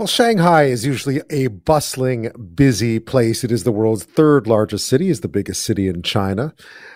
Well, 0.00 0.06
Shanghai 0.06 0.62
is 0.62 0.86
usually 0.86 1.20
a 1.28 1.48
bustling, 1.48 2.30
busy 2.54 3.00
place. 3.00 3.44
It 3.44 3.52
is 3.52 3.64
the 3.64 3.70
world's 3.70 4.04
third 4.04 4.46
largest 4.46 4.88
city, 4.88 5.10
is 5.10 5.20
the 5.20 5.28
biggest 5.28 5.62
city 5.62 5.88
in 5.88 6.00
China, 6.00 6.54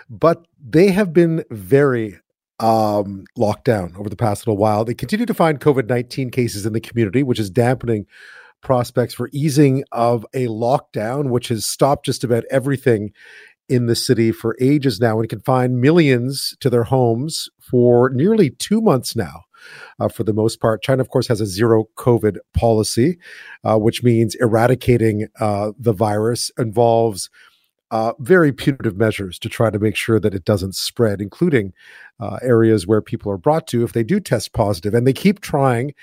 but 0.08 0.46
they 0.58 0.90
have 0.90 1.12
been 1.12 1.44
very 1.50 2.18
um, 2.60 3.26
locked 3.36 3.66
down 3.66 3.94
over 3.98 4.08
the 4.08 4.16
past 4.16 4.46
little 4.46 4.56
while. 4.56 4.86
They 4.86 4.94
continue 4.94 5.26
to 5.26 5.34
find 5.34 5.60
COVID 5.60 5.86
19 5.86 6.30
cases 6.30 6.64
in 6.64 6.72
the 6.72 6.80
community, 6.80 7.22
which 7.22 7.38
is 7.38 7.50
dampening 7.50 8.06
prospects 8.62 9.12
for 9.12 9.28
easing 9.34 9.84
of 9.92 10.24
a 10.32 10.46
lockdown, 10.46 11.28
which 11.28 11.48
has 11.48 11.66
stopped 11.66 12.06
just 12.06 12.24
about 12.24 12.44
everything 12.50 13.12
in 13.68 13.84
the 13.84 13.96
city 13.96 14.32
for 14.32 14.56
ages 14.62 14.98
now 14.98 15.20
and 15.20 15.28
confined 15.28 15.78
millions 15.78 16.56
to 16.60 16.70
their 16.70 16.84
homes 16.84 17.50
for 17.60 18.08
nearly 18.14 18.48
two 18.48 18.80
months 18.80 19.14
now 19.14 19.43
uh, 20.00 20.08
for 20.08 20.24
the 20.24 20.32
most 20.32 20.60
part. 20.60 20.82
China, 20.82 21.00
of 21.00 21.10
course, 21.10 21.28
has 21.28 21.40
a 21.40 21.46
zero 21.46 21.86
COVID 21.96 22.38
policy, 22.52 23.18
uh, 23.64 23.78
which 23.78 24.02
means 24.02 24.34
eradicating 24.36 25.28
uh, 25.40 25.72
the 25.78 25.92
virus 25.92 26.50
involves. 26.58 27.30
Uh, 27.90 28.12
very 28.18 28.50
punitive 28.50 28.96
measures 28.96 29.38
to 29.38 29.48
try 29.48 29.70
to 29.70 29.78
make 29.78 29.94
sure 29.94 30.18
that 30.18 30.34
it 30.34 30.44
doesn't 30.44 30.74
spread, 30.74 31.20
including 31.20 31.72
uh, 32.18 32.38
areas 32.42 32.88
where 32.88 33.00
people 33.00 33.30
are 33.30 33.36
brought 33.36 33.68
to 33.68 33.84
if 33.84 33.92
they 33.92 34.02
do 34.02 34.18
test 34.18 34.52
positive. 34.52 34.94
And 34.94 35.06
they 35.06 35.12
keep 35.12 35.40
trying 35.40 35.94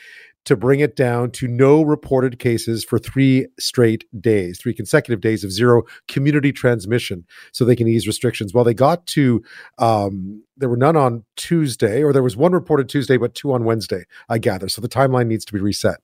to 0.45 0.55
bring 0.55 0.79
it 0.79 0.95
down 0.95 1.31
to 1.31 1.47
no 1.47 1.81
reported 1.81 2.39
cases 2.39 2.83
for 2.83 2.97
three 2.97 3.47
straight 3.59 4.05
days, 4.19 4.59
three 4.59 4.73
consecutive 4.73 5.21
days 5.21 5.43
of 5.43 5.51
zero 5.51 5.83
community 6.07 6.51
transmission, 6.51 7.25
so 7.51 7.63
they 7.63 7.75
can 7.75 7.87
ease 7.87 8.07
restrictions. 8.07 8.53
Well, 8.53 8.63
they 8.63 8.73
got 8.73 9.05
to, 9.07 9.43
um, 9.77 10.43
there 10.57 10.69
were 10.69 10.77
none 10.77 10.95
on 10.95 11.23
Tuesday, 11.35 12.03
or 12.03 12.13
there 12.13 12.23
was 12.23 12.35
one 12.35 12.53
reported 12.53 12.89
Tuesday, 12.89 13.17
but 13.17 13.35
two 13.35 13.53
on 13.53 13.65
Wednesday, 13.65 14.05
I 14.29 14.37
gather. 14.37 14.69
So 14.69 14.81
the 14.81 14.89
timeline 14.89 15.27
needs 15.27 15.45
to 15.45 15.53
be 15.53 15.59
reset 15.59 15.99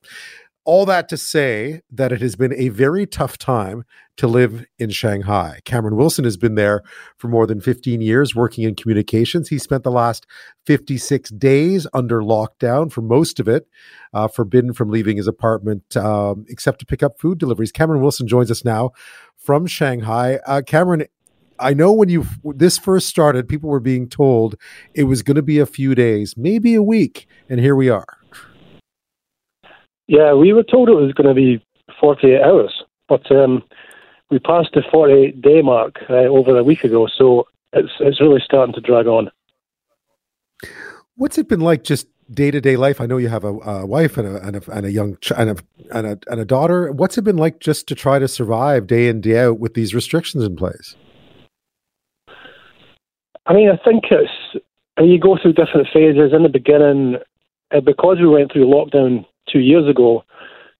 all 0.67 0.85
that 0.85 1.07
to 1.07 1.15
say 1.15 1.81
that 1.89 2.11
it 2.11 2.19
has 2.19 2.35
been 2.35 2.53
a 2.53 2.67
very 2.67 3.07
tough 3.07 3.37
time 3.37 3.85
to 4.17 4.27
live 4.27 4.65
in 4.77 4.89
Shanghai. 4.89 5.61
Cameron 5.63 5.95
Wilson 5.95 6.25
has 6.25 6.35
been 6.35 6.55
there 6.55 6.83
for 7.15 7.29
more 7.29 7.47
than 7.47 7.61
15 7.61 8.01
years 8.01 8.35
working 8.35 8.65
in 8.65 8.75
communications. 8.75 9.47
He 9.47 9.59
spent 9.59 9.83
the 9.83 9.91
last 9.91 10.27
56 10.65 11.29
days 11.29 11.87
under 11.93 12.19
lockdown 12.19 12.91
for 12.91 13.01
most 13.01 13.39
of 13.39 13.47
it, 13.47 13.65
uh, 14.13 14.27
forbidden 14.27 14.73
from 14.73 14.89
leaving 14.89 15.15
his 15.15 15.27
apartment 15.27 15.95
um, 15.95 16.45
except 16.49 16.79
to 16.79 16.85
pick 16.85 17.01
up 17.01 17.17
food 17.17 17.37
deliveries. 17.37 17.71
Cameron 17.71 18.01
Wilson 18.01 18.27
joins 18.27 18.51
us 18.51 18.65
now 18.65 18.91
from 19.37 19.67
Shanghai. 19.67 20.39
Uh, 20.45 20.61
Cameron, 20.67 21.05
I 21.59 21.73
know 21.73 21.93
when 21.93 22.09
you 22.09 22.25
this 22.43 22.77
first 22.77 23.07
started, 23.07 23.47
people 23.47 23.69
were 23.69 23.79
being 23.79 24.09
told 24.09 24.55
it 24.93 25.05
was 25.05 25.23
going 25.23 25.35
to 25.35 25.41
be 25.41 25.59
a 25.59 25.65
few 25.65 25.95
days, 25.95 26.35
maybe 26.35 26.75
a 26.75 26.83
week, 26.83 27.25
and 27.47 27.61
here 27.61 27.75
we 27.75 27.89
are. 27.89 28.16
Yeah, 30.07 30.33
we 30.33 30.53
were 30.53 30.63
told 30.63 30.89
it 30.89 30.93
was 30.93 31.13
going 31.13 31.27
to 31.27 31.33
be 31.33 31.63
48 31.99 32.41
hours, 32.41 32.83
but 33.09 33.29
um, 33.31 33.63
we 34.31 34.39
passed 34.39 34.69
the 34.73 34.83
48 34.91 35.41
day 35.41 35.61
mark 35.61 35.95
uh, 36.09 36.13
over 36.13 36.57
a 36.57 36.63
week 36.63 36.83
ago, 36.83 37.07
so 37.07 37.47
it's 37.73 37.91
it's 37.99 38.21
really 38.21 38.41
starting 38.43 38.73
to 38.73 38.81
drag 38.81 39.07
on. 39.07 39.29
What's 41.15 41.37
it 41.37 41.49
been 41.49 41.59
like 41.59 41.83
just 41.83 42.07
day 42.31 42.51
to 42.51 42.61
day 42.61 42.77
life? 42.77 43.01
I 43.01 43.05
know 43.05 43.17
you 43.17 43.27
have 43.27 43.43
a, 43.43 43.53
a 43.53 43.85
wife 43.85 44.17
and 44.17 44.27
a, 44.27 44.47
and 44.47 44.55
a, 44.55 44.71
and 44.71 44.85
a 44.85 44.91
young 44.91 45.17
ch- 45.17 45.31
and, 45.31 45.49
a, 45.49 45.57
and 45.91 46.07
a 46.07 46.19
and 46.27 46.39
a 46.39 46.45
daughter. 46.45 46.91
What's 46.91 47.17
it 47.17 47.23
been 47.23 47.37
like 47.37 47.59
just 47.59 47.87
to 47.87 47.95
try 47.95 48.19
to 48.19 48.27
survive 48.27 48.87
day 48.87 49.09
in 49.09 49.19
day 49.19 49.39
out 49.39 49.59
with 49.59 49.73
these 49.73 49.93
restrictions 49.93 50.43
in 50.43 50.55
place? 50.55 50.95
I 53.45 53.53
mean, 53.53 53.69
I 53.69 53.77
think 53.83 54.05
it's 54.11 54.63
you 54.99 55.19
go 55.19 55.37
through 55.41 55.53
different 55.53 55.87
phases. 55.93 56.33
In 56.33 56.43
the 56.43 56.49
beginning, 56.49 57.17
uh, 57.75 57.81
because 57.81 58.17
we 58.19 58.27
went 58.27 58.51
through 58.51 58.65
lockdown 58.67 59.25
two 59.51 59.59
years 59.59 59.87
ago, 59.89 60.23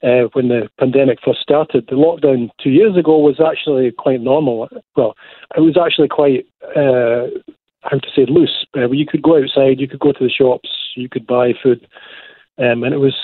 uh, 0.04 0.30
when 0.34 0.50
the 0.50 0.70
pandemic 0.80 1.20
first 1.24 1.40
started, 1.40 1.88
the 1.88 1.96
lockdown 1.96 2.50
two 2.62 2.70
years 2.70 2.96
ago 2.96 3.18
was 3.18 3.40
actually 3.40 3.92
quite 3.92 4.22
normal. 4.22 4.70
Well, 4.96 5.16
it 5.56 5.62
was 5.62 5.78
actually 5.78 6.08
quite, 6.08 6.46
uh, 6.76 7.28
how 7.82 7.98
to 7.98 8.10
say, 8.16 8.26
loose. 8.28 8.66
Uh, 8.76 8.90
you 8.92 9.06
could 9.06 9.24
go 9.24 9.42
outside, 9.42 9.80
you 9.80 9.88
could 9.88 10.00
go 10.00 10.12
to 10.12 10.24
the 10.24 10.30
shops, 10.30 10.70
you 10.96 11.10
could 11.10 11.26
buy 11.26 11.54
food, 11.64 11.88
um, 12.60 12.84
and 12.84 12.94
it 12.94 13.00
was 13.00 13.16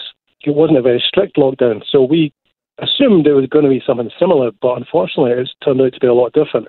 it 0.45 0.55
wasn't 0.55 0.77
a 0.77 0.81
very 0.81 1.01
strict 1.05 1.37
lockdown. 1.37 1.83
So 1.89 2.03
we 2.03 2.33
assumed 2.79 3.27
it 3.27 3.33
was 3.33 3.47
going 3.47 3.63
to 3.63 3.69
be 3.69 3.83
something 3.85 4.09
similar, 4.19 4.51
but 4.61 4.77
unfortunately, 4.77 5.31
it's 5.31 5.53
turned 5.63 5.79
out 5.81 5.93
to 5.93 5.99
be 5.99 6.07
a 6.07 6.13
lot 6.13 6.33
different. 6.33 6.67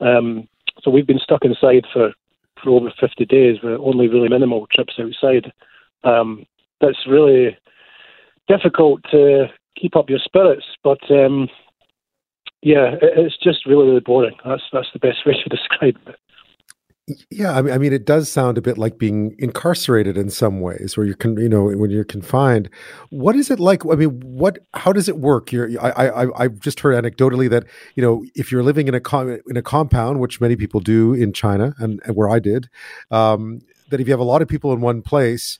Um, 0.00 0.48
so 0.82 0.90
we've 0.90 1.06
been 1.06 1.20
stuck 1.20 1.44
inside 1.44 1.86
for 1.92 2.12
for 2.62 2.70
over 2.70 2.92
50 2.98 3.24
days 3.26 3.58
with 3.62 3.78
only 3.80 4.08
really 4.08 4.28
minimal 4.28 4.66
trips 4.72 4.94
outside. 4.98 5.52
Um, 6.02 6.44
that's 6.80 7.06
really 7.06 7.56
difficult 8.48 9.02
to 9.10 9.46
keep 9.80 9.96
up 9.96 10.10
your 10.10 10.18
spirits. 10.18 10.64
But 10.82 10.98
um, 11.10 11.48
yeah, 12.62 12.96
it's 13.00 13.36
just 13.42 13.66
really 13.66 13.86
really 13.86 14.00
boring. 14.00 14.36
That's 14.44 14.62
that's 14.72 14.88
the 14.92 14.98
best 14.98 15.18
way 15.26 15.34
to 15.34 15.48
describe 15.48 15.96
it. 16.06 16.16
Yeah, 17.30 17.56
I 17.56 17.62
mean, 17.62 17.72
I 17.72 17.78
mean, 17.78 17.92
it 17.92 18.04
does 18.04 18.30
sound 18.30 18.58
a 18.58 18.60
bit 18.60 18.76
like 18.76 18.98
being 18.98 19.34
incarcerated 19.38 20.18
in 20.18 20.28
some 20.28 20.60
ways, 20.60 20.96
where 20.96 21.06
you're, 21.06 21.16
con- 21.16 21.38
you 21.38 21.48
know, 21.48 21.64
when 21.64 21.90
you're 21.90 22.04
confined. 22.04 22.68
What 23.10 23.34
is 23.34 23.50
it 23.50 23.58
like? 23.58 23.86
I 23.86 23.94
mean, 23.94 24.20
what? 24.20 24.58
How 24.74 24.92
does 24.92 25.08
it 25.08 25.18
work? 25.18 25.50
You're, 25.50 25.70
I, 25.80 26.08
I, 26.08 26.44
I've 26.44 26.60
just 26.60 26.80
heard 26.80 27.02
anecdotally 27.02 27.48
that 27.48 27.64
you 27.94 28.02
know, 28.02 28.24
if 28.34 28.52
you're 28.52 28.62
living 28.62 28.88
in 28.88 28.94
a 28.94 29.00
com- 29.00 29.40
in 29.48 29.56
a 29.56 29.62
compound, 29.62 30.20
which 30.20 30.40
many 30.40 30.54
people 30.54 30.80
do 30.80 31.14
in 31.14 31.32
China, 31.32 31.74
and, 31.78 32.00
and 32.04 32.14
where 32.14 32.28
I 32.28 32.40
did, 32.40 32.68
um, 33.10 33.60
that 33.88 34.00
if 34.00 34.06
you 34.06 34.12
have 34.12 34.20
a 34.20 34.24
lot 34.24 34.42
of 34.42 34.48
people 34.48 34.72
in 34.72 34.80
one 34.80 35.02
place, 35.02 35.58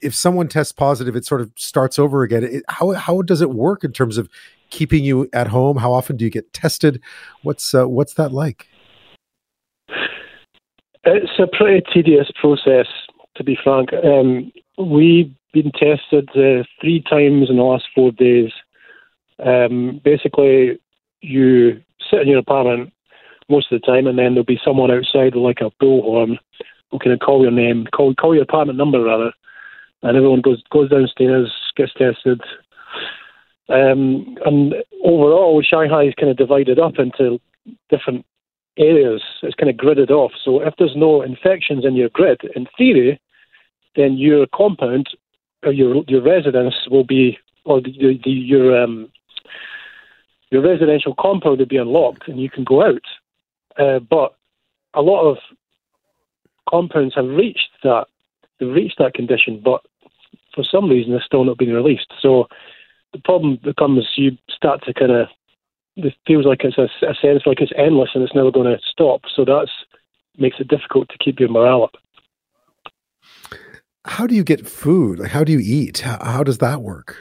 if 0.00 0.14
someone 0.14 0.48
tests 0.48 0.72
positive, 0.72 1.16
it 1.16 1.24
sort 1.24 1.40
of 1.40 1.50
starts 1.56 1.98
over 1.98 2.22
again. 2.22 2.44
It, 2.44 2.64
how 2.68 2.92
how 2.92 3.22
does 3.22 3.40
it 3.40 3.50
work 3.50 3.84
in 3.84 3.92
terms 3.92 4.18
of 4.18 4.28
keeping 4.70 5.04
you 5.04 5.28
at 5.32 5.48
home? 5.48 5.76
How 5.78 5.92
often 5.92 6.16
do 6.16 6.24
you 6.24 6.30
get 6.30 6.52
tested? 6.52 7.00
What's 7.42 7.74
uh, 7.74 7.88
what's 7.88 8.14
that 8.14 8.32
like? 8.32 8.68
It's 11.04 11.32
a 11.38 11.48
pretty 11.56 11.82
tedious 11.92 12.30
process, 12.40 12.86
to 13.36 13.42
be 13.42 13.58
frank. 13.62 13.90
Um, 13.92 14.52
we've 14.78 15.34
been 15.52 15.72
tested 15.72 16.28
uh, 16.30 16.62
three 16.80 17.02
times 17.10 17.50
in 17.50 17.56
the 17.56 17.62
last 17.62 17.84
four 17.94 18.12
days. 18.12 18.50
Um, 19.44 20.00
basically, 20.04 20.78
you 21.20 21.82
sit 22.08 22.20
in 22.20 22.28
your 22.28 22.38
apartment 22.38 22.92
most 23.48 23.72
of 23.72 23.80
the 23.80 23.86
time, 23.86 24.06
and 24.06 24.16
then 24.16 24.34
there'll 24.34 24.44
be 24.44 24.60
someone 24.64 24.92
outside 24.92 25.34
like 25.34 25.60
a 25.60 25.72
bullhorn 25.82 26.38
who 26.92 26.98
can 26.98 27.18
call 27.18 27.42
your 27.42 27.50
name, 27.50 27.86
call 27.92 28.14
call 28.14 28.34
your 28.34 28.44
apartment 28.44 28.78
number 28.78 29.02
rather, 29.02 29.32
and 30.02 30.16
everyone 30.16 30.42
goes 30.42 30.62
goes 30.70 30.90
downstairs, 30.90 31.50
gets 31.76 31.92
tested. 31.94 32.40
Um, 33.68 34.36
and 34.44 34.74
overall, 35.02 35.62
Shanghai 35.62 36.04
is 36.04 36.14
kind 36.14 36.30
of 36.30 36.36
divided 36.36 36.78
up 36.78 36.98
into 36.98 37.40
different 37.88 38.26
areas. 38.76 39.22
It's 39.42 39.54
kind 39.54 39.70
of 39.70 39.76
gridded 39.76 40.10
off. 40.10 40.32
So 40.44 40.60
if 40.60 40.74
there's 40.78 40.94
no 40.94 41.22
infections 41.22 41.84
in 41.84 41.96
your 41.96 42.10
grid, 42.10 42.42
in 42.54 42.66
theory, 42.76 43.20
then 43.96 44.18
your 44.18 44.46
compound 44.54 45.08
or 45.64 45.72
your 45.72 46.04
your 46.06 46.22
residence 46.22 46.74
will 46.90 47.04
be, 47.04 47.38
or 47.64 47.80
the, 47.80 48.20
the, 48.22 48.30
your 48.30 48.82
um, 48.82 49.10
your 50.50 50.62
residential 50.62 51.14
compound 51.18 51.58
will 51.58 51.66
be 51.66 51.78
unlocked 51.78 52.28
and 52.28 52.38
you 52.38 52.50
can 52.50 52.64
go 52.64 52.84
out. 52.84 53.02
Uh, 53.78 53.98
but 53.98 54.34
a 54.94 55.00
lot 55.00 55.22
of 55.22 55.38
compounds 56.72 57.14
have 57.14 57.26
reached 57.26 57.70
that, 57.82 58.06
they've 58.58 58.72
reached 58.72 58.98
that 58.98 59.14
condition, 59.14 59.60
but 59.62 59.82
for 60.54 60.64
some 60.64 60.88
reason 60.88 61.12
they're 61.12 61.24
still 61.24 61.44
not 61.44 61.58
being 61.58 61.72
released. 61.72 62.12
So 62.20 62.46
the 63.12 63.20
problem 63.20 63.58
becomes 63.62 64.06
you 64.16 64.32
start 64.54 64.82
to 64.84 64.94
kind 64.94 65.12
of 65.12 65.28
it 65.96 66.14
feels 66.26 66.46
like 66.46 66.62
it's 66.64 66.78
a, 66.78 66.88
a 67.06 67.14
sense 67.20 67.42
like 67.44 67.60
it's 67.60 67.72
endless 67.76 68.10
and 68.14 68.24
it's 68.24 68.34
never 68.34 68.50
going 68.50 68.66
to 68.66 68.78
stop. 68.90 69.22
So 69.34 69.44
that's 69.44 69.70
makes 70.38 70.56
it 70.58 70.68
difficult 70.68 71.08
to 71.10 71.18
keep 71.18 71.38
your 71.38 71.50
morale 71.50 71.84
up. 71.84 71.96
How 74.06 74.26
do 74.26 74.34
you 74.34 74.42
get 74.42 74.66
food? 74.66 75.18
Like, 75.18 75.30
how 75.30 75.44
do 75.44 75.52
you 75.52 75.60
eat? 75.60 75.98
How, 75.98 76.18
how 76.22 76.42
does 76.42 76.58
that 76.58 76.80
work? 76.82 77.16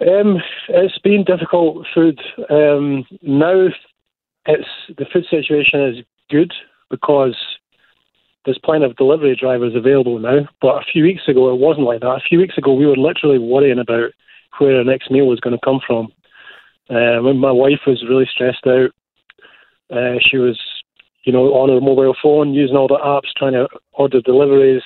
Um, 0.00 0.36
it's 0.68 0.98
been 0.98 1.24
difficult 1.24 1.86
food. 1.94 2.20
Um, 2.50 3.06
now, 3.22 3.68
it's 4.44 4.68
the 4.96 5.06
food 5.10 5.24
situation 5.30 5.82
is 5.82 6.04
good 6.30 6.52
because 6.90 7.36
there's 8.44 8.58
plenty 8.62 8.84
of 8.84 8.96
delivery 8.96 9.36
drivers 9.38 9.74
available 9.74 10.18
now. 10.18 10.48
But 10.60 10.76
a 10.76 10.84
few 10.92 11.02
weeks 11.02 11.22
ago, 11.28 11.52
it 11.52 11.58
wasn't 11.58 11.86
like 11.86 12.00
that. 12.00 12.06
A 12.06 12.28
few 12.28 12.38
weeks 12.38 12.56
ago, 12.56 12.72
we 12.72 12.86
were 12.86 12.96
literally 12.96 13.38
worrying 13.38 13.80
about 13.80 14.10
where 14.58 14.76
our 14.76 14.84
next 14.84 15.10
meal 15.10 15.26
was 15.26 15.40
going 15.40 15.56
to 15.56 15.64
come 15.64 15.80
from. 15.86 16.12
Uh, 16.88 17.20
when 17.22 17.36
my 17.38 17.50
wife 17.50 17.80
was 17.86 18.04
really 18.08 18.28
stressed 18.32 18.66
out, 18.66 18.90
uh, 19.90 20.18
she 20.20 20.38
was, 20.38 20.58
you 21.24 21.32
know, 21.32 21.52
on 21.54 21.68
her 21.68 21.80
mobile 21.80 22.14
phone 22.22 22.54
using 22.54 22.76
all 22.76 22.88
the 22.88 22.98
apps, 23.04 23.34
trying 23.36 23.52
to 23.52 23.68
order 23.92 24.20
deliveries. 24.20 24.82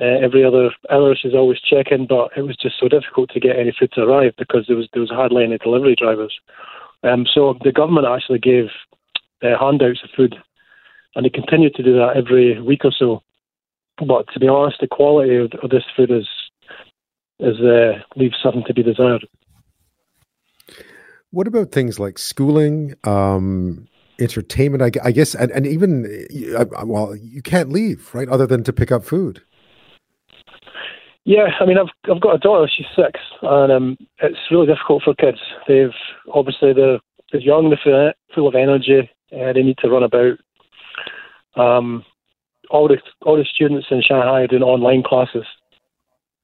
Uh, 0.00 0.18
every 0.22 0.44
other 0.44 0.70
hour, 0.90 1.14
she's 1.14 1.34
always 1.34 1.60
checking, 1.60 2.06
but 2.06 2.30
it 2.36 2.42
was 2.42 2.56
just 2.56 2.76
so 2.80 2.88
difficult 2.88 3.30
to 3.30 3.40
get 3.40 3.56
any 3.56 3.72
food 3.78 3.90
to 3.92 4.02
arrive 4.02 4.32
because 4.38 4.64
there 4.66 4.76
was 4.76 4.88
there 4.92 5.00
was 5.00 5.10
hardly 5.10 5.44
any 5.44 5.58
delivery 5.58 5.94
drivers. 5.96 6.34
Um, 7.04 7.26
so 7.32 7.56
the 7.62 7.70
government 7.70 8.06
actually 8.06 8.40
gave 8.40 8.66
uh, 9.42 9.58
handouts 9.58 10.02
of 10.02 10.10
food 10.16 10.36
and 11.14 11.24
they 11.24 11.30
continue 11.30 11.70
to 11.70 11.82
do 11.82 11.94
that 11.94 12.16
every 12.16 12.60
week 12.60 12.84
or 12.84 12.92
so. 12.96 13.22
But 13.98 14.26
to 14.32 14.40
be 14.40 14.48
honest, 14.48 14.78
the 14.80 14.88
quality 14.88 15.36
of, 15.36 15.52
of 15.62 15.70
this 15.70 15.84
food 15.96 16.10
is 16.10 16.28
is 17.40 17.60
uh, 17.60 18.00
leaves 18.16 18.36
something 18.42 18.64
to 18.66 18.74
be 18.74 18.82
desired. 18.82 19.26
What 21.30 21.48
about 21.48 21.72
things 21.72 21.98
like 21.98 22.18
schooling, 22.18 22.94
um, 23.02 23.88
entertainment? 24.20 24.82
I, 24.82 24.90
I, 25.02 25.10
guess, 25.10 25.34
and, 25.34 25.50
and 25.50 25.66
even 25.66 26.26
uh, 26.56 26.64
well, 26.84 27.16
you 27.16 27.42
can't 27.42 27.70
leave, 27.70 28.14
right? 28.14 28.28
Other 28.28 28.46
than 28.46 28.62
to 28.64 28.72
pick 28.72 28.92
up 28.92 29.04
food. 29.04 29.42
Yeah, 31.24 31.46
I 31.58 31.64
mean, 31.64 31.78
I've 31.78 31.88
I've 32.10 32.20
got 32.20 32.36
a 32.36 32.38
daughter. 32.38 32.70
She's 32.74 32.86
six, 32.94 33.18
and 33.42 33.72
um, 33.72 33.96
it's 34.18 34.38
really 34.50 34.66
difficult 34.66 35.02
for 35.02 35.14
kids. 35.14 35.38
They've 35.66 35.94
obviously 36.32 36.72
they're, 36.72 37.00
they're 37.32 37.40
young, 37.40 37.70
they're 37.70 38.14
full 38.34 38.46
of 38.46 38.54
energy, 38.54 39.10
uh, 39.32 39.52
they 39.52 39.62
need 39.62 39.78
to 39.78 39.88
run 39.88 40.02
about. 40.02 40.38
Um, 41.56 42.04
all 42.70 42.88
the 42.88 42.98
all 43.22 43.36
the 43.36 43.44
students 43.44 43.86
in 43.90 44.02
Shanghai 44.02 44.42
are 44.42 44.46
doing 44.46 44.62
online 44.62 45.02
classes, 45.02 45.44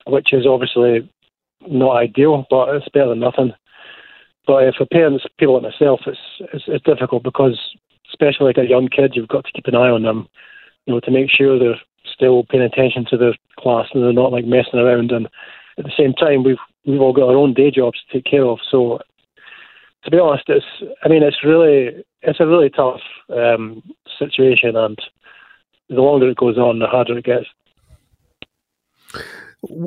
which 0.07 0.33
is 0.33 0.47
obviously 0.47 1.11
not 1.67 1.97
ideal, 1.97 2.47
but 2.51 2.69
it's 2.75 2.89
better 2.93 3.09
than 3.09 3.21
nothing. 3.21 3.53
But 4.47 4.75
for 4.77 4.87
parents, 4.87 5.25
people 5.39 5.55
like 5.55 5.73
myself, 5.73 6.01
it's, 6.07 6.19
it's 6.53 6.65
it's 6.67 6.85
difficult 6.85 7.23
because 7.23 7.59
especially 8.09 8.47
like 8.47 8.59
a 8.59 8.69
young 8.69 8.89
kid, 8.89 9.13
you've 9.15 9.29
got 9.29 9.45
to 9.45 9.53
keep 9.53 9.67
an 9.67 9.75
eye 9.77 9.91
on 9.91 10.03
them, 10.03 10.29
you 10.87 10.95
know, 10.95 11.01
to 11.01 11.11
make 11.11 11.31
sure 11.31 11.59
they're 11.59 11.81
still 12.13 12.45
paying 12.45 12.63
attention 12.63 13.07
to 13.09 13.17
their 13.17 13.35
class 13.59 13.87
and 13.93 14.03
they're 14.03 14.13
not 14.13 14.33
like 14.33 14.45
messing 14.45 14.81
around. 14.81 15.13
And 15.13 15.27
at 15.79 15.85
the 15.85 15.93
same 15.97 16.13
time, 16.15 16.43
we've 16.43 16.63
we've 16.85 17.01
all 17.01 17.13
got 17.13 17.29
our 17.29 17.37
own 17.37 17.55
day 17.55 17.71
jobs 17.71 17.99
to 18.01 18.13
take 18.13 18.31
care 18.31 18.45
of. 18.45 18.59
So 18.71 19.01
to 20.05 20.11
be 20.11 20.19
honest, 20.19 20.45
it's 20.49 20.67
I 21.05 21.09
mean 21.09 21.23
it's 21.23 21.45
really 21.45 22.05
it's 22.23 22.41
a 22.41 22.47
really 22.47 22.71
tough 22.71 23.01
um, 23.31 23.83
situation, 24.19 24.77
and 24.77 24.99
the 25.89 26.01
longer 26.01 26.29
it 26.29 26.37
goes 26.37 26.59
on, 26.59 26.79
the 26.79 26.87
harder 26.87 27.19
it 27.19 27.25
gets. 27.25 27.47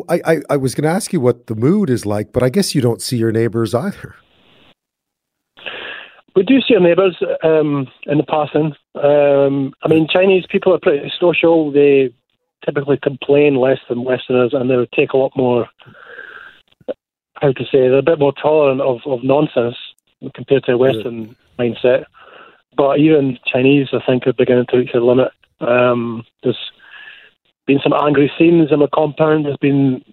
I, 0.07 0.21
I, 0.25 0.37
I 0.51 0.57
was 0.57 0.75
going 0.75 0.83
to 0.83 0.95
ask 0.95 1.13
you 1.13 1.19
what 1.19 1.47
the 1.47 1.55
mood 1.55 1.89
is 1.89 2.05
like, 2.05 2.31
but 2.31 2.43
I 2.43 2.49
guess 2.49 2.75
you 2.75 2.81
don't 2.81 3.01
see 3.01 3.17
your 3.17 3.31
neighbors 3.31 3.73
either. 3.73 4.15
We 6.35 6.43
do 6.43 6.61
see 6.61 6.75
our 6.75 6.79
neighbours 6.79 7.17
um, 7.43 7.87
in 8.05 8.19
the 8.19 8.23
passing. 8.23 8.73
Um, 8.95 9.73
I 9.83 9.87
mean, 9.87 10.07
Chinese 10.11 10.45
people 10.47 10.73
are 10.73 10.79
pretty 10.79 11.11
social. 11.19 11.71
They 11.71 12.13
typically 12.65 12.97
complain 13.01 13.55
less 13.55 13.79
than 13.89 14.03
Westerners, 14.03 14.53
and 14.53 14.69
they 14.69 14.75
would 14.75 14.91
take 14.91 15.13
a 15.13 15.17
lot 15.17 15.31
more. 15.35 15.67
How 17.35 17.51
to 17.51 17.63
say? 17.65 17.89
They're 17.89 17.97
a 17.97 18.03
bit 18.03 18.19
more 18.19 18.33
tolerant 18.41 18.79
of, 18.79 18.99
of 19.05 19.23
nonsense 19.23 19.75
compared 20.35 20.63
to 20.65 20.73
a 20.73 20.77
Western 20.77 21.35
yeah. 21.59 21.65
mindset. 21.65 22.05
But 22.75 22.99
even 22.99 23.37
Chinese, 23.45 23.89
I 23.93 23.99
think, 24.05 24.25
are 24.25 24.33
beginning 24.33 24.65
to 24.69 24.77
reach 24.77 24.91
their 24.93 25.01
limit. 25.01 25.31
Um, 25.59 26.25
there's 26.41 26.57
been 27.67 27.79
some 27.83 27.93
angry 27.93 28.31
scenes 28.37 28.71
in 28.71 28.79
the 28.79 28.87
compound. 28.93 29.45
There's 29.45 29.57
been 29.57 30.03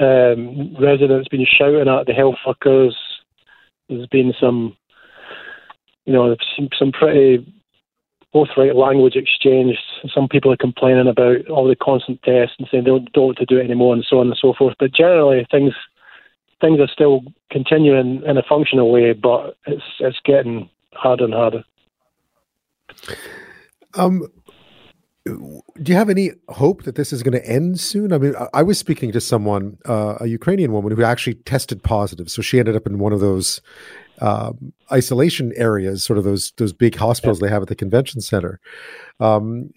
um, 0.00 0.74
residents 0.80 1.28
been 1.28 1.46
shouting 1.46 1.88
at 1.88 2.06
the 2.06 2.12
health 2.12 2.36
workers. 2.46 2.96
There's 3.88 4.06
been 4.06 4.32
some, 4.40 4.76
you 6.06 6.12
know, 6.12 6.36
some, 6.56 6.68
some 6.78 6.92
pretty 6.92 7.46
forthright 8.32 8.74
language 8.74 9.16
exchanged. 9.16 9.78
Some 10.14 10.28
people 10.28 10.52
are 10.52 10.56
complaining 10.56 11.08
about 11.08 11.46
all 11.48 11.68
the 11.68 11.76
constant 11.76 12.22
tests 12.22 12.56
and 12.58 12.68
saying 12.70 12.84
they 12.84 12.90
don't, 12.90 13.12
don't 13.12 13.26
want 13.26 13.38
to 13.38 13.46
do 13.46 13.58
it 13.58 13.64
anymore 13.64 13.94
and 13.94 14.04
so 14.08 14.20
on 14.20 14.28
and 14.28 14.38
so 14.40 14.54
forth. 14.56 14.74
But 14.78 14.94
generally, 14.94 15.46
things 15.50 15.74
things 16.62 16.80
are 16.80 16.88
still 16.88 17.20
continuing 17.50 18.22
in 18.26 18.38
a 18.38 18.42
functional 18.48 18.90
way, 18.90 19.12
but 19.12 19.56
it's 19.66 19.82
it's 20.00 20.20
getting 20.24 20.70
harder 20.94 21.24
and 21.24 21.34
harder. 21.34 21.64
Um, 23.94 24.28
do 25.24 25.62
you 25.92 25.94
have 25.94 26.10
any 26.10 26.30
hope 26.48 26.82
that 26.82 26.96
this 26.96 27.12
is 27.12 27.22
going 27.22 27.34
to 27.34 27.46
end 27.46 27.78
soon? 27.78 28.12
I 28.12 28.18
mean, 28.18 28.34
I 28.52 28.62
was 28.62 28.78
speaking 28.78 29.12
to 29.12 29.20
someone, 29.20 29.78
uh, 29.86 30.16
a 30.20 30.26
Ukrainian 30.26 30.72
woman 30.72 30.96
who 30.96 31.04
actually 31.04 31.34
tested 31.34 31.82
positive, 31.82 32.30
so 32.30 32.42
she 32.42 32.58
ended 32.58 32.74
up 32.74 32.86
in 32.86 32.98
one 32.98 33.12
of 33.12 33.20
those 33.20 33.60
um, 34.20 34.72
isolation 34.90 35.52
areas, 35.56 36.04
sort 36.04 36.18
of 36.18 36.24
those 36.24 36.52
those 36.56 36.72
big 36.72 36.96
hospitals 36.96 37.40
yeah. 37.40 37.48
they 37.48 37.52
have 37.52 37.62
at 37.62 37.68
the 37.68 37.74
convention 37.76 38.20
center. 38.20 38.60
Um, 39.20 39.70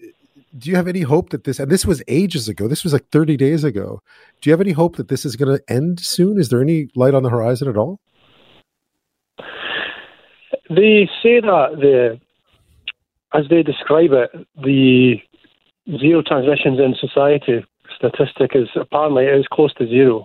do 0.56 0.70
you 0.70 0.76
have 0.76 0.88
any 0.88 1.02
hope 1.02 1.30
that 1.30 1.44
this 1.44 1.58
and 1.58 1.70
this 1.70 1.86
was 1.86 2.02
ages 2.08 2.48
ago 2.48 2.68
this 2.68 2.84
was 2.84 2.92
like 2.92 3.08
30 3.10 3.36
days 3.36 3.64
ago. 3.64 4.00
Do 4.40 4.50
you 4.50 4.52
have 4.52 4.60
any 4.60 4.72
hope 4.72 4.96
that 4.96 5.08
this 5.08 5.24
is 5.24 5.36
going 5.36 5.56
to 5.56 5.72
end 5.72 6.00
soon? 6.00 6.38
Is 6.38 6.48
there 6.48 6.62
any 6.62 6.88
light 6.94 7.14
on 7.14 7.22
the 7.22 7.30
horizon 7.30 7.68
at 7.68 7.76
all? 7.76 8.00
They 10.68 11.08
say 11.22 11.40
that 11.40 11.76
the 11.80 12.20
as 13.34 13.44
they 13.50 13.62
describe 13.62 14.12
it 14.12 14.30
the 14.62 15.16
zero 15.98 16.22
transmissions 16.22 16.78
in 16.78 16.94
society 16.98 17.64
statistic 17.96 18.52
is 18.54 18.68
apparently 18.76 19.24
is 19.24 19.46
close 19.52 19.72
to 19.74 19.86
zero. 19.86 20.24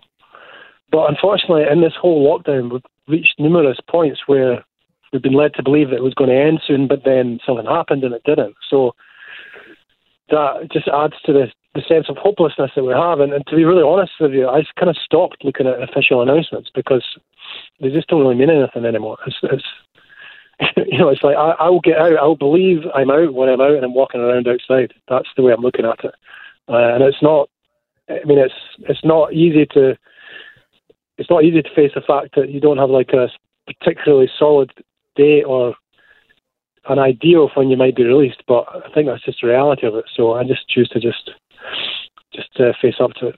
But 0.91 1.09
unfortunately 1.09 1.63
in 1.71 1.81
this 1.81 1.93
whole 1.99 2.25
lockdown 2.25 2.71
we've 2.71 2.81
reached 3.07 3.39
numerous 3.39 3.79
points 3.89 4.21
where 4.27 4.63
we've 5.11 5.21
been 5.21 5.33
led 5.33 5.53
to 5.55 5.63
believe 5.63 5.89
that 5.89 5.97
it 5.97 6.03
was 6.03 6.13
going 6.13 6.29
to 6.29 6.35
end 6.35 6.61
soon 6.65 6.87
but 6.87 7.03
then 7.05 7.39
something 7.45 7.65
happened 7.65 8.03
and 8.03 8.13
it 8.13 8.23
didn't. 8.23 8.55
So 8.69 8.93
that 10.31 10.71
just 10.71 10.87
adds 10.87 11.13
to 11.25 11.33
the, 11.33 11.47
the 11.75 11.81
sense 11.87 12.07
of 12.09 12.17
hopelessness 12.17 12.71
that 12.75 12.83
we 12.83 12.93
have. 12.93 13.19
And, 13.19 13.33
and 13.33 13.45
to 13.47 13.55
be 13.55 13.63
really 13.63 13.83
honest 13.83 14.13
with 14.19 14.31
you, 14.33 14.47
I 14.47 14.63
kind 14.77 14.89
of 14.89 14.97
stopped 14.97 15.43
looking 15.43 15.67
at 15.67 15.81
official 15.81 16.21
announcements 16.21 16.69
because 16.73 17.05
they 17.79 17.89
just 17.89 18.07
don't 18.07 18.21
really 18.21 18.35
mean 18.35 18.49
anything 18.49 18.85
anymore. 18.85 19.17
It's, 19.27 19.37
it's 19.43 19.63
you 20.91 20.97
know, 20.97 21.09
it's 21.09 21.23
like 21.23 21.35
I, 21.35 21.51
I 21.59 21.69
will 21.69 21.81
get 21.81 21.97
out. 21.97 22.17
I'll 22.17 22.35
believe 22.35 22.79
I'm 22.93 23.09
out 23.09 23.33
when 23.33 23.49
I'm 23.49 23.61
out 23.61 23.75
and 23.75 23.85
I'm 23.85 23.93
walking 23.93 24.21
around 24.21 24.47
outside. 24.47 24.93
That's 25.09 25.29
the 25.35 25.43
way 25.43 25.53
I'm 25.53 25.61
looking 25.61 25.85
at 25.85 26.03
it. 26.03 26.13
Uh, 26.67 26.93
and 26.93 27.03
it's 27.03 27.21
not. 27.21 27.49
I 28.09 28.23
mean, 28.25 28.37
it's 28.37 28.53
it's 28.89 29.03
not 29.03 29.33
easy 29.33 29.65
to. 29.73 29.97
It's 31.17 31.29
not 31.29 31.43
easy 31.43 31.61
to 31.61 31.75
face 31.75 31.91
the 31.93 32.01
fact 32.01 32.35
that 32.35 32.49
you 32.49 32.59
don't 32.59 32.77
have 32.77 32.89
like 32.89 33.09
a 33.09 33.29
particularly 33.67 34.29
solid 34.37 34.71
date 35.15 35.43
or 35.43 35.75
an 36.89 36.99
idea 36.99 37.39
of 37.39 37.51
when 37.55 37.69
you 37.69 37.77
might 37.77 37.95
be 37.95 38.03
released, 38.03 38.43
but 38.47 38.65
I 38.69 38.91
think 38.93 39.07
that's 39.07 39.23
just 39.23 39.41
the 39.41 39.47
reality 39.47 39.85
of 39.85 39.95
it. 39.95 40.05
So 40.15 40.33
I 40.33 40.43
just 40.43 40.67
choose 40.67 40.89
to 40.89 40.99
just 40.99 41.31
just 42.33 42.49
uh, 42.59 42.73
face 42.81 42.95
up 42.99 43.11
to 43.15 43.27
it. 43.27 43.35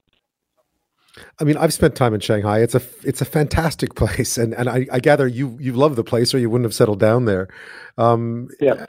I 1.40 1.44
mean, 1.44 1.58
I've 1.58 1.74
spent 1.74 1.96
time 1.96 2.16
in 2.16 2.20
Shanghai. 2.20 2.60
It's 2.60 2.74
a 2.74 2.82
it's 3.04 3.22
a 3.22 3.26
fantastic 3.26 3.96
place, 3.96 4.38
and 4.38 4.54
and 4.56 4.70
I, 4.70 4.88
I 4.92 5.00
gather 5.00 5.28
you 5.28 5.58
you 5.60 5.74
love 5.74 5.96
the 5.96 6.04
place, 6.04 6.34
or 6.34 6.40
you 6.40 6.50
wouldn't 6.50 6.66
have 6.66 6.74
settled 6.74 7.00
down 7.00 7.26
there. 7.26 7.48
Um, 7.98 8.50
yeah. 8.60 8.86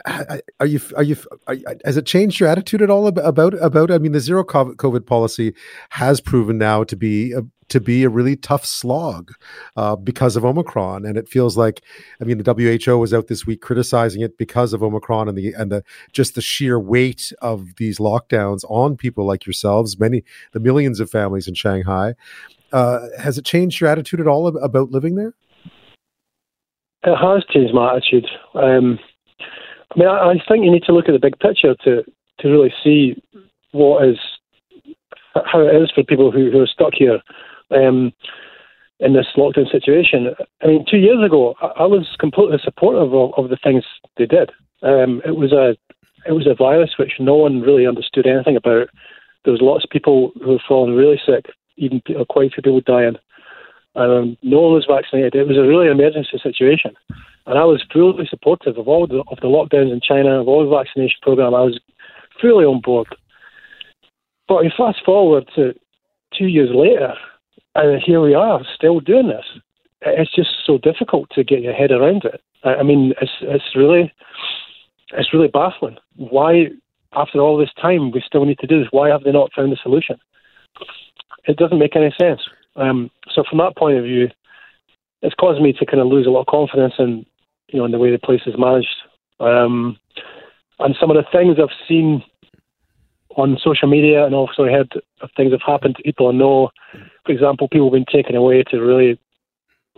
Are 0.59 0.65
you 0.65 0.79
are 0.95 1.03
you 1.03 1.17
are, 1.47 1.55
has 1.83 1.97
it 1.97 2.05
changed 2.05 2.39
your 2.39 2.49
attitude 2.49 2.81
at 2.81 2.89
all 2.89 3.07
about 3.07 3.53
about? 3.61 3.91
I 3.91 3.99
mean, 3.99 4.13
the 4.13 4.19
zero 4.19 4.43
COVID 4.43 5.05
policy 5.05 5.53
has 5.89 6.19
proven 6.19 6.57
now 6.57 6.83
to 6.83 6.95
be 6.95 7.33
a, 7.33 7.43
to 7.69 7.79
be 7.79 8.03
a 8.03 8.09
really 8.09 8.35
tough 8.35 8.65
slog 8.65 9.31
uh, 9.75 9.95
because 9.95 10.35
of 10.35 10.45
Omicron, 10.45 11.05
and 11.05 11.17
it 11.17 11.27
feels 11.27 11.57
like 11.57 11.81
I 12.21 12.25
mean 12.25 12.37
the 12.37 12.53
WHO 12.53 12.97
was 12.97 13.13
out 13.13 13.27
this 13.27 13.45
week 13.45 13.61
criticizing 13.61 14.21
it 14.21 14.37
because 14.37 14.73
of 14.73 14.83
Omicron 14.83 15.27
and 15.27 15.37
the 15.37 15.53
and 15.53 15.71
the 15.71 15.83
just 16.11 16.35
the 16.35 16.41
sheer 16.41 16.79
weight 16.79 17.31
of 17.41 17.75
these 17.77 17.97
lockdowns 17.97 18.63
on 18.69 18.97
people 18.97 19.25
like 19.25 19.45
yourselves, 19.45 19.99
many 19.99 20.23
the 20.53 20.59
millions 20.59 20.99
of 20.99 21.09
families 21.09 21.47
in 21.47 21.53
Shanghai. 21.53 22.15
Uh, 22.71 23.07
has 23.19 23.37
it 23.37 23.45
changed 23.45 23.79
your 23.79 23.89
attitude 23.89 24.19
at 24.19 24.27
all 24.27 24.47
about 24.47 24.91
living 24.91 25.15
there? 25.15 25.33
It 27.03 27.15
has 27.15 27.43
changed 27.51 27.73
my 27.73 27.95
attitude. 27.95 28.25
Um, 28.55 28.99
I 29.91 29.99
mean, 29.99 30.07
I, 30.07 30.31
I 30.31 30.33
think 30.47 30.65
you 30.65 30.71
need 30.71 30.83
to 30.83 30.91
look 30.91 31.07
at 31.07 31.13
the 31.13 31.19
big 31.19 31.39
picture 31.39 31.75
to 31.83 32.03
to 32.39 32.49
really 32.49 32.73
see 32.83 33.21
what 33.71 34.05
is 34.05 34.17
how 35.33 35.59
it 35.59 35.75
is 35.75 35.91
for 35.93 36.03
people 36.03 36.31
who, 36.31 36.49
who 36.51 36.61
are 36.61 36.67
stuck 36.67 36.93
here 36.93 37.21
um, 37.71 38.13
in 38.99 39.13
this 39.13 39.27
lockdown 39.37 39.69
situation. 39.71 40.27
I 40.61 40.67
mean, 40.67 40.85
two 40.89 40.97
years 40.97 41.23
ago, 41.25 41.55
I, 41.61 41.83
I 41.83 41.85
was 41.85 42.07
completely 42.19 42.57
supportive 42.63 43.13
of, 43.13 43.33
of, 43.37 43.49
the 43.49 43.57
things 43.61 43.83
they 44.17 44.25
did. 44.25 44.51
Um, 44.81 45.21
it 45.25 45.35
was 45.35 45.51
a 45.51 45.75
it 46.27 46.31
was 46.31 46.47
a 46.47 46.55
virus 46.55 46.91
which 46.97 47.13
no 47.19 47.35
one 47.35 47.61
really 47.61 47.85
understood 47.85 48.25
anything 48.25 48.55
about. 48.55 48.89
There 49.43 49.51
was 49.51 49.61
lots 49.61 49.83
of 49.83 49.91
people 49.91 50.31
who 50.43 50.51
were 50.51 50.63
falling 50.67 50.95
really 50.95 51.21
sick, 51.23 51.45
even 51.77 52.01
quite 52.29 52.47
a 52.47 52.49
few 52.49 52.63
people 52.63 52.81
dying. 52.81 53.15
Um, 53.95 54.37
no 54.41 54.59
one 54.61 54.73
was 54.73 54.87
vaccinated. 54.89 55.35
It 55.35 55.47
was 55.47 55.57
a 55.57 55.61
really 55.61 55.87
emergency 55.87 56.39
situation, 56.41 56.93
and 57.45 57.57
I 57.57 57.63
was 57.63 57.83
fully 57.93 58.27
supportive 58.27 58.77
of 58.77 58.87
all 58.87 59.07
the, 59.07 59.23
of 59.31 59.37
the 59.41 59.47
lockdowns 59.47 59.91
in 59.91 60.01
China, 60.01 60.41
of 60.41 60.47
all 60.47 60.63
the 60.63 60.75
vaccination 60.75 61.17
program. 61.21 61.53
I 61.53 61.61
was 61.61 61.79
fully 62.41 62.65
on 62.65 62.81
board. 62.81 63.07
But 64.47 64.65
if 64.65 64.73
you 64.77 64.85
fast 64.85 65.03
forward 65.05 65.49
to 65.55 65.73
two 66.37 66.47
years 66.47 66.69
later, 66.73 67.13
and 67.75 68.01
here 68.01 68.21
we 68.21 68.33
are, 68.33 68.61
still 68.73 68.99
doing 68.99 69.27
this. 69.27 69.45
It's 70.01 70.33
just 70.33 70.49
so 70.65 70.77
difficult 70.77 71.29
to 71.31 71.43
get 71.43 71.61
your 71.61 71.73
head 71.73 71.91
around 71.91 72.25
it. 72.25 72.41
I 72.63 72.83
mean, 72.83 73.13
it's 73.21 73.31
it's 73.41 73.75
really 73.75 74.11
it's 75.13 75.33
really 75.33 75.47
baffling. 75.47 75.97
Why, 76.15 76.67
after 77.13 77.39
all 77.39 77.57
this 77.57 77.73
time, 77.79 78.11
we 78.11 78.23
still 78.25 78.45
need 78.45 78.59
to 78.59 78.67
do 78.67 78.79
this? 78.79 78.87
Why 78.91 79.09
have 79.09 79.23
they 79.23 79.31
not 79.31 79.53
found 79.53 79.71
a 79.71 79.77
solution? 79.77 80.17
It 81.47 81.57
doesn't 81.57 81.79
make 81.79 81.95
any 81.95 82.13
sense. 82.19 82.41
Um, 82.75 83.11
so, 83.33 83.43
from 83.47 83.59
that 83.59 83.77
point 83.77 83.97
of 83.97 84.03
view, 84.03 84.29
it's 85.21 85.35
caused 85.35 85.61
me 85.61 85.73
to 85.73 85.85
kind 85.85 86.01
of 86.01 86.07
lose 86.07 86.25
a 86.25 86.29
lot 86.29 86.41
of 86.41 86.47
confidence 86.47 86.93
in 86.97 87.25
you 87.69 87.79
know 87.79 87.85
in 87.85 87.91
the 87.91 87.99
way 87.99 88.11
the 88.11 88.19
place 88.19 88.41
is 88.45 88.55
managed. 88.57 88.95
Um, 89.39 89.97
and 90.79 90.95
some 90.99 91.09
of 91.09 91.17
the 91.17 91.25
things 91.31 91.57
I've 91.61 91.87
seen 91.87 92.23
on 93.35 93.57
social 93.61 93.87
media 93.87 94.25
and 94.25 94.33
also 94.33 94.65
heard 94.65 94.91
of 95.21 95.29
things 95.35 95.51
have 95.51 95.61
happened 95.65 95.95
to 95.97 96.03
people 96.03 96.29
I 96.29 96.31
know 96.31 96.71
for 97.25 97.31
example, 97.31 97.67
people 97.67 97.87
have 97.87 97.93
been 97.93 98.05
taken 98.05 98.35
away 98.35 98.63
to 98.69 98.79
really, 98.79 99.19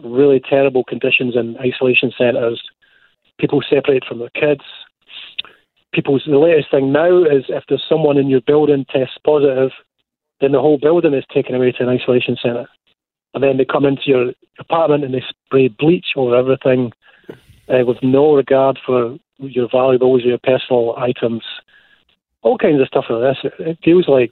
really 0.04 0.40
terrible 0.40 0.84
conditions 0.84 1.36
in 1.36 1.58
isolation 1.58 2.12
centres. 2.18 2.62
People 3.40 3.62
separate 3.70 4.06
from 4.06 4.20
their 4.20 4.30
kids. 4.30 4.62
People's 5.94 6.24
the 6.26 6.38
latest 6.38 6.72
thing 6.72 6.92
now 6.92 7.24
is 7.24 7.46
if 7.50 7.64
there's 7.68 7.84
someone 7.88 8.18
in 8.18 8.30
your 8.30 8.42
building 8.42 8.86
tests 8.90 9.18
positive, 9.26 9.72
then 10.40 10.52
the 10.52 10.62
whole 10.62 10.78
building 10.78 11.14
is 11.14 11.26
taken 11.34 11.56
away 11.56 11.72
to 11.72 11.84
an 11.84 11.90
isolation 11.90 12.38
centre. 12.42 12.68
And 13.34 13.44
then 13.44 13.58
they 13.58 13.66
come 13.66 13.86
into 13.86 14.04
your 14.06 14.32
apartment 14.60 15.04
and 15.04 15.14
they 15.14 15.24
spray 15.30 15.68
bleach 15.68 16.08
over 16.16 16.36
everything 16.36 16.92
uh, 17.70 17.86
with 17.86 17.98
no 18.02 18.36
regard 18.36 18.80
for 18.86 19.18
your 19.40 19.68
valuables, 19.70 20.24
your 20.24 20.40
personal 20.40 20.96
items, 20.98 21.44
all 22.42 22.58
kinds 22.58 22.82
of 22.82 22.88
stuff 22.88 23.06
like 23.10 23.22
this. 23.22 23.52
It, 23.60 23.68
it 23.68 23.80
feels 23.84 24.08
like 24.08 24.32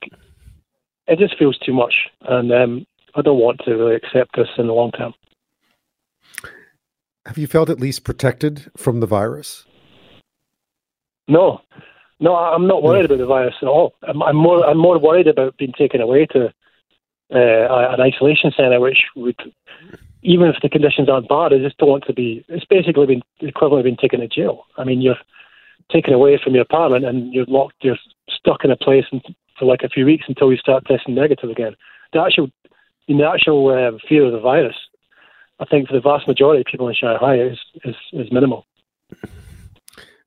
it 1.07 1.19
just 1.19 1.38
feels 1.38 1.57
too 1.59 1.74
much, 1.74 1.93
and 2.21 2.51
um, 2.51 2.85
I 3.15 3.21
don't 3.21 3.39
want 3.39 3.62
to 3.65 3.75
really 3.75 3.95
accept 3.95 4.35
this 4.35 4.50
in 4.57 4.67
the 4.67 4.74
long 4.74 4.91
term. 4.91 5.13
Have 7.25 7.38
you 7.38 7.47
felt 7.47 7.69
at 7.69 7.79
least 7.79 8.03
protected 8.03 8.71
from 8.77 9.00
the 9.00 9.07
virus? 9.07 9.65
No, 11.27 11.62
no, 12.19 12.35
I'm 12.35 12.67
not 12.67 12.83
worried 12.83 13.05
about 13.05 13.17
the 13.17 13.25
virus 13.25 13.55
at 13.62 13.67
all. 13.67 13.95
I'm, 14.03 14.21
I'm 14.21 14.35
more, 14.35 14.65
I'm 14.65 14.77
more 14.77 15.00
worried 15.00 15.27
about 15.27 15.57
being 15.57 15.74
taken 15.77 16.01
away 16.01 16.27
to 16.27 16.53
uh, 17.33 17.93
an 17.93 18.00
isolation 18.00 18.51
centre, 18.55 18.79
which 18.79 19.00
would, 19.15 19.35
even 20.21 20.47
if 20.47 20.55
the 20.62 20.69
conditions 20.69 21.09
aren't 21.09 21.27
bad, 21.27 21.51
I 21.51 21.57
just 21.57 21.77
don't 21.77 21.89
want 21.89 22.05
to 22.05 22.13
be. 22.13 22.45
It's 22.47 22.65
basically 22.65 23.07
been 23.07 23.21
equivalent 23.41 23.81
of 23.81 23.85
being 23.85 23.97
taken 23.97 24.19
to 24.19 24.27
jail. 24.27 24.65
I 24.77 24.83
mean, 24.83 25.01
you're 25.01 25.17
taken 25.92 26.13
away 26.13 26.39
from 26.44 26.54
your 26.54 26.63
apartment 26.63 27.06
and 27.06 27.34
you're 27.34 27.46
locked. 27.48 27.75
You're 27.82 27.98
stuck 28.30 28.63
in 28.63 28.72
a 28.72 28.77
place 28.77 29.06
for 29.58 29.65
like 29.65 29.82
a 29.84 29.89
few 29.89 30.06
weeks 30.06 30.25
until 30.27 30.51
you 30.51 30.58
start 30.58 30.86
testing 30.86 31.15
negative 31.15 31.50
again. 31.50 31.75
The 32.13 32.22
actual, 32.22 32.50
the 33.08 33.24
actual 33.24 33.70
uh, 33.70 33.98
fear 34.08 34.25
of 34.25 34.32
the 34.32 34.39
virus, 34.39 34.75
I 35.60 35.65
think 35.65 35.88
for 35.88 35.94
the 35.94 36.01
vast 36.01 36.27
majority 36.27 36.62
of 36.62 36.68
people 36.70 36.88
in 36.88 36.96
Shanghai 36.96 37.36
is 37.36 37.58
is, 37.84 37.96
is 38.13 38.32
minimal 38.32 38.65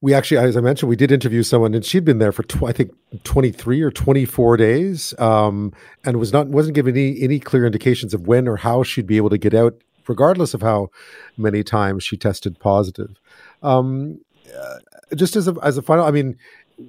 we 0.01 0.15
actually, 0.15 0.39
as 0.39 0.57
I 0.57 0.61
mentioned, 0.61 0.89
we 0.89 0.97
did 0.97 1.11
interview 1.11 1.43
someone, 1.43 1.75
and 1.75 1.85
she'd 1.85 2.05
been 2.05 2.19
there 2.19 2.31
for 2.31 2.45
tw- 2.45 2.65
I 2.65 2.73
think 2.73 2.93
twenty 3.25 3.51
three 3.51 3.83
or 3.83 3.91
twenty 3.91 4.25
four 4.25 4.57
days, 4.57 5.19
um, 5.19 5.73
and 6.05 6.19
was 6.19 6.33
not 6.33 6.49
wasn't 6.49 6.77
given 6.77 6.97
any 6.97 7.21
any 7.21 7.41
clear 7.41 7.67
indications 7.67 8.15
of 8.15 8.27
when 8.27 8.47
or 8.47 8.57
how 8.57 8.83
she'd 8.83 9.07
be 9.07 9.17
able 9.17 9.31
to 9.31 9.39
get 9.39 9.55
out, 9.55 9.75
regardless 10.07 10.55
of 10.55 10.63
how 10.63 10.91
many 11.37 11.65
times 11.65 12.05
she 12.05 12.17
tested 12.17 12.61
positive. 12.61 13.21
Um, 13.63 14.21
uh, 14.57 14.79
just 15.15 15.37
as 15.37 15.49
a 15.49 15.55
as 15.63 15.79
a 15.79 15.83
final, 15.83 16.05
I 16.05 16.11
mean, 16.11 16.37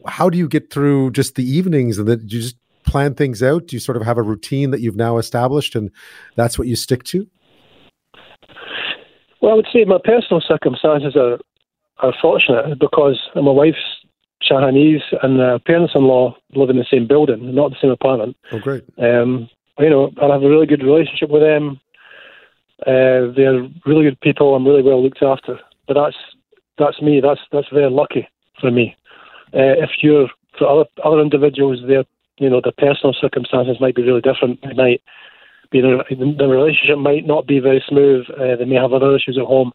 how 0.08 0.30
do 0.30 0.38
you 0.38 0.48
get 0.48 0.72
through 0.72 1.12
just 1.12 1.36
the 1.36 1.44
evenings, 1.44 1.98
and 1.98 2.08
that 2.08 2.22
you 2.22 2.42
just 2.42 2.58
plan 2.84 3.14
things 3.16 3.44
out? 3.44 3.68
Do 3.68 3.76
you 3.76 3.80
sort 3.80 3.98
of 3.98 4.04
have 4.04 4.18
a 4.18 4.22
routine 4.22 4.72
that 4.72 4.82
you've 4.82 4.96
now 4.96 5.18
established, 5.18 5.76
and 5.76 5.92
that's 6.36 6.58
what 6.58 6.68
you 6.68 6.76
stick 6.76 7.04
to? 7.06 7.28
Well, 9.42 9.54
I 9.54 9.56
would 9.56 9.68
say 9.72 9.86
my 9.86 10.00
personal 10.04 10.42
circumstances 10.46 11.16
are 11.16 11.40
are 12.00 12.14
fortunate 12.22 12.80
because 12.80 13.20
my 13.36 13.52
wife's 13.52 13.78
Chinese 14.42 15.02
and 15.22 15.38
her 15.40 15.60
parents-in-law 15.60 16.36
live 16.56 16.70
in 16.70 16.78
the 16.78 16.86
same 16.90 17.08
building, 17.08 17.54
not 17.54 17.72
the 17.72 17.78
same 17.82 17.92
apartment. 17.92 18.38
Oh, 18.52 18.60
great! 18.60 18.84
Um, 18.98 19.50
you 19.80 19.90
know, 19.90 20.12
I 20.22 20.28
have 20.28 20.44
a 20.44 20.50
really 20.50 20.66
good 20.66 20.84
relationship 20.84 21.30
with 21.30 21.42
them. 21.42 21.80
Uh, 22.88 23.32
they're 23.36 23.68
really 23.86 24.04
good 24.04 24.20
people. 24.22 24.56
I'm 24.56 24.66
really 24.66 24.82
well 24.82 25.04
looked 25.04 25.22
after. 25.22 25.60
But 25.88 25.96
that's 25.96 26.16
that's 26.80 27.02
me. 27.02 27.22
That's 27.22 27.42
that's 27.52 27.68
very 27.72 27.90
lucky 27.92 28.28
for 28.60 28.72
me. 28.72 28.96
Uh, 29.54 29.78
if 29.78 29.92
you're 30.02 30.30
for 30.58 30.68
other 30.68 30.86
other 31.04 31.22
individuals, 31.22 31.80
their 31.88 32.06
you 32.38 32.50
know 32.50 32.62
their 32.64 32.74
personal 32.78 33.14
circumstances 33.20 33.78
might 33.80 33.96
be 33.96 34.04
really 34.04 34.22
different. 34.22 34.62
They 34.62 34.74
might 34.74 35.02
be 35.72 35.82
the, 35.82 36.04
the 36.38 36.48
relationship 36.48 36.98
might 36.98 37.26
not 37.26 37.48
be 37.48 37.60
very 37.60 37.84
smooth. 37.88 38.26
Uh, 38.30 38.56
they 38.58 38.66
may 38.66 38.76
have 38.76 38.94
other 38.94 39.16
issues 39.16 39.38
at 39.38 39.46
home. 39.46 39.72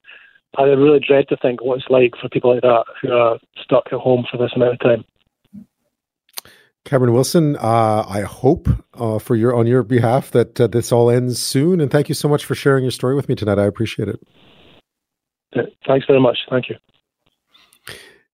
I 0.56 0.62
really 0.62 1.00
dread 1.00 1.28
to 1.28 1.36
think 1.36 1.62
what 1.62 1.78
it's 1.78 1.90
like 1.90 2.12
for 2.20 2.28
people 2.28 2.54
like 2.54 2.62
that 2.62 2.84
who 3.02 3.12
are 3.12 3.38
stuck 3.62 3.86
at 3.86 3.98
home 3.98 4.24
for 4.30 4.36
this 4.38 4.52
amount 4.54 4.74
of 4.74 4.80
time. 4.80 5.04
Cameron 6.84 7.14
Wilson, 7.14 7.56
uh, 7.56 8.04
I 8.06 8.22
hope 8.22 8.68
uh, 8.92 9.18
for 9.18 9.34
your 9.34 9.54
on 9.54 9.66
your 9.66 9.82
behalf 9.82 10.30
that 10.32 10.60
uh, 10.60 10.66
this 10.66 10.92
all 10.92 11.10
ends 11.10 11.40
soon, 11.40 11.80
and 11.80 11.90
thank 11.90 12.08
you 12.08 12.14
so 12.14 12.28
much 12.28 12.44
for 12.44 12.54
sharing 12.54 12.84
your 12.84 12.90
story 12.90 13.14
with 13.14 13.28
me 13.28 13.34
tonight. 13.34 13.58
I 13.58 13.64
appreciate 13.64 14.08
it. 14.08 14.20
Thanks 15.86 16.06
very 16.06 16.20
much. 16.20 16.38
Thank 16.50 16.68
you. 16.68 16.76